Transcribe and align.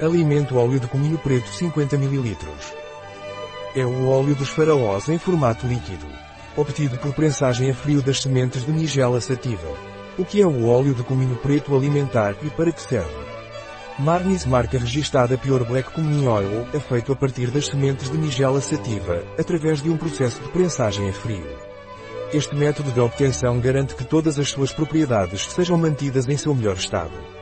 Alimento 0.00 0.56
óleo 0.56 0.80
de 0.80 0.88
cominho 0.88 1.16
preto 1.18 1.48
50 1.48 1.94
ml. 1.94 2.36
É 3.76 3.86
o 3.86 4.08
óleo 4.08 4.34
dos 4.34 4.48
faraós 4.48 5.08
em 5.08 5.18
formato 5.18 5.68
líquido. 5.68 6.04
Obtido 6.56 6.98
por 6.98 7.14
prensagem 7.14 7.70
a 7.70 7.74
frio 7.74 8.02
das 8.02 8.20
sementes 8.20 8.66
de 8.66 8.72
Nigella 8.72 9.20
sativa. 9.20 9.68
O 10.18 10.24
que 10.24 10.42
é 10.42 10.46
o 10.46 10.66
óleo 10.66 10.94
de 10.94 11.04
cominho 11.04 11.36
preto 11.36 11.76
alimentar 11.76 12.34
e 12.42 12.50
para 12.50 12.72
que 12.72 12.82
serve? 12.82 13.24
Marnis 13.96 14.44
marca 14.44 14.78
registada 14.78 15.38
Pure 15.38 15.64
Black 15.64 15.92
Communion 15.92 16.32
Oil 16.32 16.66
é 16.74 16.80
feito 16.80 17.12
a 17.12 17.16
partir 17.16 17.52
das 17.52 17.66
sementes 17.66 18.10
de 18.10 18.18
Nigella 18.18 18.60
sativa, 18.60 19.22
através 19.38 19.80
de 19.80 19.90
um 19.90 19.96
processo 19.96 20.42
de 20.42 20.48
prensagem 20.48 21.08
a 21.08 21.12
frio. 21.12 21.46
Este 22.32 22.56
método 22.56 22.90
de 22.90 22.98
obtenção 22.98 23.60
garante 23.60 23.94
que 23.94 24.02
todas 24.02 24.40
as 24.40 24.50
suas 24.50 24.72
propriedades 24.72 25.52
sejam 25.52 25.78
mantidas 25.78 26.28
em 26.28 26.36
seu 26.36 26.52
melhor 26.52 26.74
estado. 26.74 27.33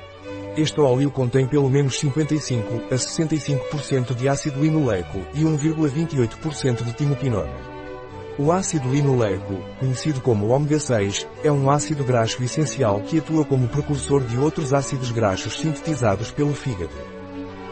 Este 0.57 0.79
óleo 0.83 1.11
contém 1.11 1.47
pelo 1.47 1.71
menos 1.71 1.99
55 1.99 2.83
a 2.91 2.95
65% 2.95 4.15
de 4.15 4.29
ácido 4.29 4.61
linoleico 4.61 5.19
e 5.33 5.45
1,28% 5.45 6.85
de 6.85 6.93
timoquinona. 6.93 7.73
O 8.39 8.53
ácido 8.53 8.91
linoleico, 8.91 9.55
conhecido 9.81 10.21
como 10.21 10.49
ômega 10.49 10.79
6, 10.79 11.27
é 11.43 11.51
um 11.51 11.71
ácido 11.71 12.05
graxo 12.05 12.43
essencial 12.43 13.01
que 13.01 13.19
atua 13.19 13.47
como 13.47 13.67
precursor 13.69 14.23
de 14.25 14.37
outros 14.37 14.75
ácidos 14.75 15.11
graxos 15.11 15.59
sintetizados 15.59 16.31
pelo 16.31 16.53
fígado. 16.53 16.93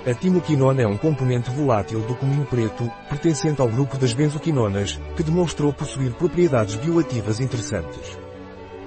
A 0.06 0.14
timoquinona 0.14 0.80
é 0.80 0.86
um 0.86 0.96
componente 0.96 1.50
volátil 1.50 2.00
do 2.00 2.14
cominho 2.14 2.46
preto, 2.46 2.90
pertencente 3.10 3.60
ao 3.60 3.68
grupo 3.68 3.98
das 3.98 4.14
benzoquinonas, 4.14 4.98
que 5.14 5.22
demonstrou 5.22 5.70
possuir 5.70 6.12
propriedades 6.12 6.76
bioativas 6.76 7.40
interessantes. 7.40 8.18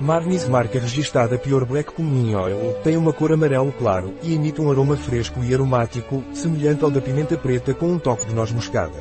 Marnis 0.03 0.49
marca 0.49 0.77
registada 0.81 1.37
Pure 1.37 1.63
Black 1.63 1.93
Communion 1.93 2.41
Oil 2.41 2.73
tem 2.83 2.97
uma 2.97 3.13
cor 3.13 3.31
amarelo 3.31 3.71
claro 3.71 4.13
e 4.21 4.33
emite 4.33 4.59
um 4.59 4.69
aroma 4.69 4.97
fresco 4.97 5.41
e 5.41 5.53
aromático, 5.53 6.21
semelhante 6.33 6.83
ao 6.83 6.91
da 6.91 6.99
pimenta 6.99 7.37
preta 7.37 7.73
com 7.73 7.93
um 7.93 7.97
toque 7.97 8.25
de 8.25 8.35
noz 8.35 8.51
moscada. 8.51 8.99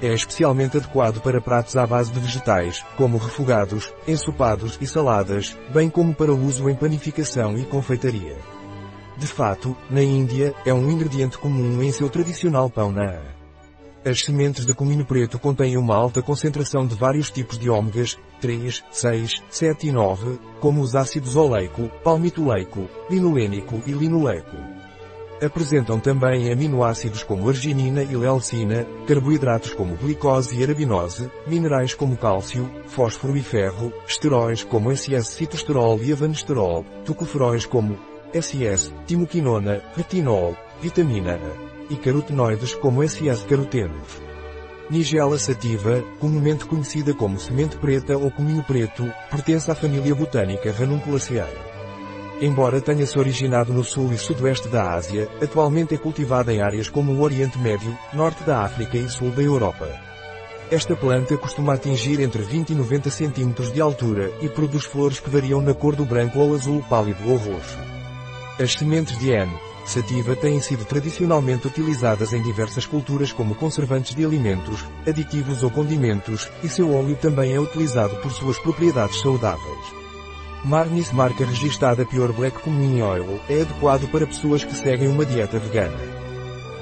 É 0.00 0.14
especialmente 0.14 0.76
adequado 0.76 1.20
para 1.20 1.40
pratos 1.40 1.76
à 1.76 1.84
base 1.84 2.12
de 2.12 2.20
vegetais, 2.20 2.84
como 2.96 3.18
refogados, 3.18 3.92
ensopados 4.06 4.78
e 4.80 4.86
saladas, 4.86 5.58
bem 5.74 5.90
como 5.90 6.14
para 6.14 6.32
uso 6.32 6.70
em 6.70 6.76
panificação 6.76 7.58
e 7.58 7.64
confeitaria. 7.64 8.36
De 9.16 9.26
fato, 9.26 9.76
na 9.90 10.04
Índia, 10.04 10.54
é 10.64 10.72
um 10.72 10.88
ingrediente 10.88 11.36
comum 11.36 11.82
em 11.82 11.90
seu 11.90 12.08
tradicional 12.08 12.70
pão 12.70 12.92
na 12.92 13.41
as 14.04 14.22
sementes 14.22 14.66
de 14.66 14.74
cominho 14.74 15.04
preto 15.04 15.38
contêm 15.38 15.76
uma 15.76 15.94
alta 15.94 16.20
concentração 16.20 16.86
de 16.86 16.94
vários 16.94 17.30
tipos 17.30 17.58
de 17.58 17.70
ômegas, 17.70 18.18
3, 18.40 18.82
6, 18.90 19.42
7 19.48 19.86
e 19.86 19.92
9, 19.92 20.38
como 20.60 20.80
os 20.80 20.96
ácidos 20.96 21.36
oleico, 21.36 21.88
palmitoleico, 22.02 22.88
linolênico 23.08 23.80
e 23.86 23.92
linoleico. 23.92 24.56
Apresentam 25.44 25.98
também 25.98 26.52
aminoácidos 26.52 27.22
como 27.22 27.48
arginina 27.48 28.02
e 28.02 28.16
leucina, 28.16 28.86
carboidratos 29.06 29.74
como 29.74 29.96
glicose 29.96 30.56
e 30.56 30.62
arabinose, 30.62 31.30
minerais 31.46 31.94
como 31.94 32.16
cálcio, 32.16 32.70
fósforo 32.86 33.36
e 33.36 33.42
ferro, 33.42 33.92
esteróis 34.06 34.62
como 34.62 34.90
SS-citosterol 34.92 36.00
e 36.02 36.12
avanesterol, 36.12 36.84
tocoferóis 37.04 37.66
como 37.66 37.98
SS, 38.32 38.92
timoquinona, 39.06 39.82
retinol, 39.96 40.56
vitamina 40.80 41.34
A 41.34 41.72
e 41.92 41.96
carotenoides 41.96 42.74
como 42.74 43.02
SS-carotenos. 43.06 44.20
Nigella 44.90 45.38
sativa, 45.38 46.02
comumente 46.18 46.64
conhecida 46.64 47.14
como 47.14 47.38
semente 47.38 47.76
preta 47.76 48.16
ou 48.16 48.30
cominho 48.30 48.62
preto, 48.64 49.04
pertence 49.30 49.70
à 49.70 49.74
família 49.74 50.14
botânica 50.14 50.72
Ranunculaceae. 50.72 51.72
Embora 52.40 52.80
tenha 52.80 53.06
se 53.06 53.18
originado 53.18 53.72
no 53.72 53.84
sul 53.84 54.12
e 54.12 54.18
sudoeste 54.18 54.68
da 54.68 54.94
Ásia, 54.94 55.28
atualmente 55.40 55.94
é 55.94 55.98
cultivada 55.98 56.52
em 56.52 56.60
áreas 56.60 56.88
como 56.88 57.12
o 57.12 57.20
Oriente 57.20 57.58
Médio, 57.58 57.96
norte 58.12 58.42
da 58.42 58.62
África 58.62 58.98
e 58.98 59.08
sul 59.08 59.30
da 59.30 59.42
Europa. 59.42 59.88
Esta 60.70 60.96
planta 60.96 61.36
costuma 61.36 61.74
atingir 61.74 62.18
entre 62.20 62.42
20 62.42 62.70
e 62.70 62.74
90 62.74 63.10
cm 63.10 63.72
de 63.72 63.80
altura 63.80 64.32
e 64.40 64.48
produz 64.48 64.84
flores 64.84 65.20
que 65.20 65.30
variam 65.30 65.60
na 65.60 65.74
cor 65.74 65.94
do 65.94 66.04
branco 66.04 66.38
ou 66.38 66.54
azul 66.54 66.82
pálido 66.88 67.30
ou 67.30 67.36
roxo. 67.36 67.78
As 68.58 68.72
sementes 68.72 69.18
de 69.18 69.30
N, 69.30 69.52
sativa 69.84 70.36
têm 70.36 70.60
sido 70.60 70.84
tradicionalmente 70.84 71.66
utilizadas 71.66 72.32
em 72.32 72.42
diversas 72.42 72.86
culturas 72.86 73.32
como 73.32 73.54
conservantes 73.54 74.14
de 74.14 74.24
alimentos, 74.24 74.84
aditivos 75.06 75.62
ou 75.62 75.70
condimentos, 75.70 76.48
e 76.62 76.68
seu 76.68 76.94
óleo 76.94 77.16
também 77.16 77.52
é 77.52 77.60
utilizado 77.60 78.16
por 78.16 78.30
suas 78.30 78.58
propriedades 78.58 79.20
saudáveis. 79.20 80.02
Marnis 80.64 81.10
marca 81.10 81.44
registada 81.44 82.04
Pure 82.04 82.32
Black 82.32 82.60
Communion 82.60 83.08
Oil 83.08 83.40
é 83.48 83.62
adequado 83.62 84.08
para 84.10 84.26
pessoas 84.26 84.62
que 84.62 84.76
seguem 84.76 85.08
uma 85.08 85.26
dieta 85.26 85.58
vegana. 85.58 85.98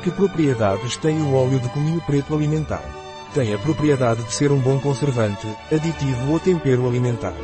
Que 0.03 0.11
propriedades 0.11 0.97
tem 0.99 1.21
o 1.23 1.35
óleo 1.35 1.59
de 1.59 1.69
cominho 1.71 2.01
preto 2.03 2.35
alimentar? 2.35 2.85
Tem 3.33 3.55
a 3.55 3.59
propriedade 3.59 4.23
de 4.25 4.33
ser 4.35 4.53
um 4.53 4.59
bom 4.59 4.79
conservante, 4.79 5.47
aditivo 5.73 6.33
ou 6.33 6.41
tempero 6.41 6.87
alimentar. 6.87 7.35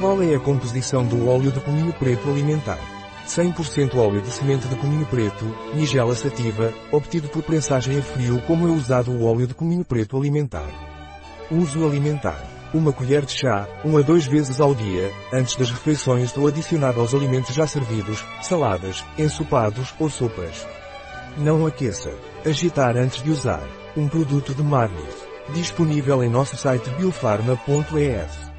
Qual 0.00 0.20
é 0.22 0.34
a 0.34 0.40
composição 0.40 1.04
do 1.04 1.28
óleo 1.28 1.52
de 1.52 1.60
cominho 1.60 1.92
preto 1.92 2.28
alimentar? 2.28 2.93
100% 3.26 3.96
óleo 3.96 4.20
de 4.20 4.30
semente 4.30 4.68
de 4.68 4.76
cominho 4.76 5.06
preto, 5.06 5.44
nigela 5.74 6.14
sativa, 6.14 6.72
obtido 6.92 7.28
por 7.28 7.42
prensagem 7.42 7.98
a 7.98 8.02
frio 8.02 8.40
como 8.46 8.68
é 8.68 8.70
usado 8.70 9.10
o 9.10 9.24
óleo 9.24 9.46
de 9.46 9.54
cominho 9.54 9.84
preto 9.84 10.16
alimentar. 10.16 10.68
Uso 11.50 11.86
alimentar. 11.86 12.42
Uma 12.72 12.92
colher 12.92 13.24
de 13.24 13.32
chá, 13.32 13.68
uma 13.84 14.00
a 14.00 14.02
duas 14.02 14.26
vezes 14.26 14.60
ao 14.60 14.74
dia, 14.74 15.12
antes 15.32 15.54
das 15.54 15.70
refeições 15.70 16.36
ou 16.36 16.48
adicionado 16.48 17.00
aos 17.00 17.14
alimentos 17.14 17.54
já 17.54 17.66
servidos, 17.66 18.24
saladas, 18.42 19.04
ensopados 19.16 19.94
ou 19.98 20.10
sopas. 20.10 20.66
Não 21.36 21.66
aqueça. 21.66 22.12
Agitar 22.44 22.96
antes 22.96 23.22
de 23.22 23.30
usar. 23.30 23.62
Um 23.96 24.08
produto 24.08 24.54
de 24.54 24.62
Marnis. 24.62 25.14
Disponível 25.52 26.22
em 26.22 26.28
nosso 26.28 26.56
site 26.56 26.90
biofarma.es. 26.90 28.53